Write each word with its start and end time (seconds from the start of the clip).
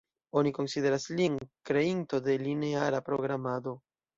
Oni 0.39 0.53
konsideras 0.57 1.05
lin 1.19 1.35
kreinto 1.71 2.23
de 2.29 2.39
lineara 2.47 3.07
programado. 3.11 3.79